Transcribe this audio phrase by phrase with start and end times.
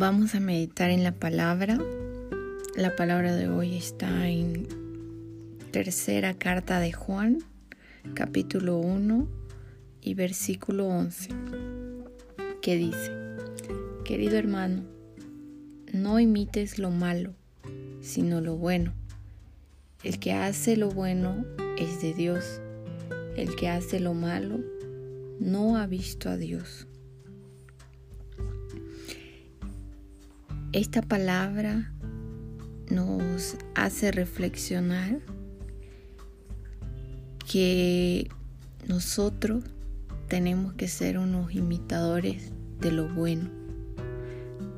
[0.00, 1.78] Vamos a meditar en la palabra.
[2.74, 4.66] La palabra de hoy está en
[5.72, 7.40] tercera carta de Juan,
[8.14, 9.28] capítulo 1
[10.00, 11.28] y versículo 11,
[12.62, 13.12] que dice,
[14.02, 14.84] querido hermano,
[15.92, 17.34] no imites lo malo,
[18.00, 18.94] sino lo bueno.
[20.02, 21.44] El que hace lo bueno
[21.76, 22.62] es de Dios.
[23.36, 24.60] El que hace lo malo
[25.40, 26.86] no ha visto a Dios.
[30.72, 31.92] Esta palabra
[32.90, 35.18] nos hace reflexionar
[37.50, 38.30] que
[38.86, 39.64] nosotros
[40.28, 43.50] tenemos que ser unos imitadores de lo bueno.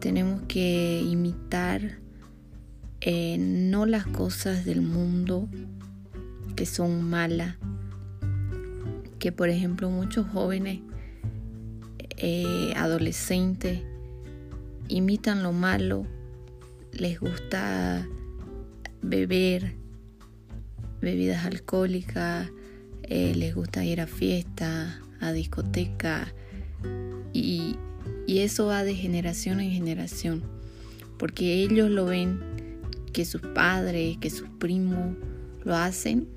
[0.00, 1.98] Tenemos que imitar
[3.02, 5.46] eh, no las cosas del mundo
[6.56, 7.56] que son malas,
[9.18, 10.80] que por ejemplo muchos jóvenes,
[12.16, 13.82] eh, adolescentes,
[14.92, 16.06] imitan lo malo,
[16.92, 18.06] les gusta
[19.00, 19.74] beber
[21.00, 22.50] bebidas alcohólicas,
[23.02, 26.32] eh, les gusta ir a fiestas, a discotecas
[27.32, 27.76] y,
[28.26, 30.42] y eso va de generación en generación,
[31.18, 32.40] porque ellos lo ven
[33.12, 35.16] que sus padres, que sus primos
[35.64, 36.28] lo hacen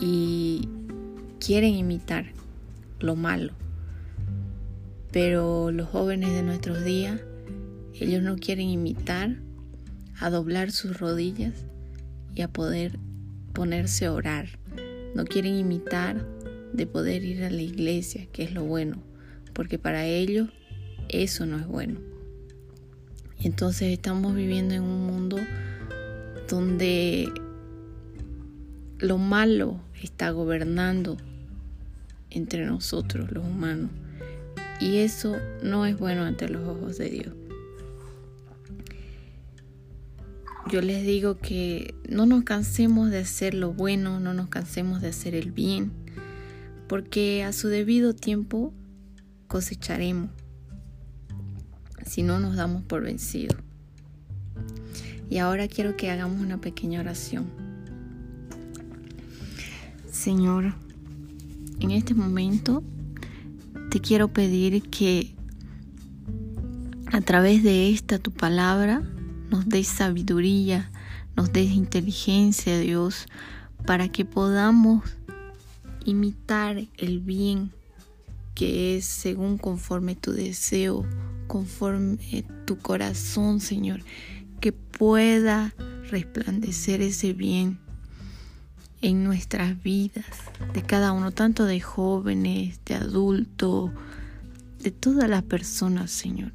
[0.00, 0.68] y
[1.40, 2.32] quieren imitar
[3.00, 3.54] lo malo.
[5.12, 7.20] Pero los jóvenes de nuestros días,
[7.94, 9.36] ellos no quieren imitar,
[10.20, 11.54] a doblar sus rodillas
[12.34, 12.98] y a poder
[13.52, 14.48] ponerse a orar.
[15.14, 16.26] No quieren imitar
[16.72, 19.02] de poder ir a la iglesia, que es lo bueno,
[19.54, 20.48] porque para ellos
[21.08, 22.00] eso no es bueno.
[23.40, 25.38] Entonces estamos viviendo en un mundo
[26.48, 27.32] donde
[28.98, 31.16] lo malo está gobernando
[32.30, 33.90] entre nosotros los humanos
[34.80, 37.34] y eso no es bueno ante los ojos de Dios.
[40.70, 45.08] Yo les digo que no nos cansemos de hacer lo bueno, no nos cansemos de
[45.08, 45.92] hacer el bien,
[46.88, 48.74] porque a su debido tiempo
[49.46, 50.30] cosecharemos
[52.04, 53.56] si no nos damos por vencidos.
[55.30, 57.46] Y ahora quiero que hagamos una pequeña oración.
[60.10, 60.74] Señor,
[61.80, 62.82] en este momento
[63.90, 65.34] te quiero pedir que
[67.10, 69.02] a través de esta tu palabra
[69.50, 70.90] nos des sabiduría,
[71.36, 73.26] nos des inteligencia, Dios,
[73.86, 75.02] para que podamos
[76.04, 77.72] imitar el bien
[78.54, 81.06] que es según conforme tu deseo,
[81.46, 84.00] conforme tu corazón, Señor,
[84.60, 85.72] que pueda
[86.10, 87.78] resplandecer ese bien
[89.00, 90.24] en nuestras vidas,
[90.72, 93.90] de cada uno, tanto de jóvenes, de adultos,
[94.82, 96.52] de todas las personas, Señor.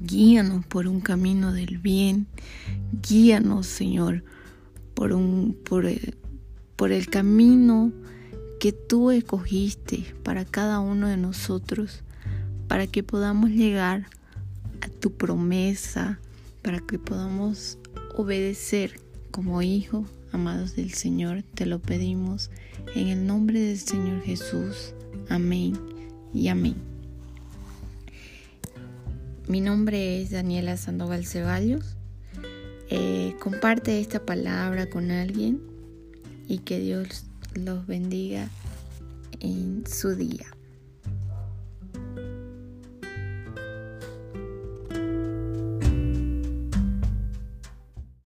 [0.00, 2.26] Guíanos por un camino del bien,
[3.02, 4.24] guíanos, Señor,
[4.94, 6.16] por, un, por, el,
[6.76, 7.92] por el camino
[8.58, 12.02] que tú escogiste para cada uno de nosotros,
[12.68, 14.06] para que podamos llegar
[14.80, 16.18] a tu promesa,
[16.62, 17.78] para que podamos
[18.16, 19.03] obedecer
[19.34, 22.52] como hijo amados del Señor, te lo pedimos
[22.94, 24.94] en el nombre del Señor Jesús.
[25.28, 25.76] Amén
[26.32, 26.76] y amén.
[29.48, 31.96] Mi nombre es Daniela Sandoval Ceballos.
[32.90, 35.60] Eh, comparte esta palabra con alguien
[36.46, 37.24] y que Dios
[37.54, 38.48] los bendiga
[39.40, 40.46] en su día.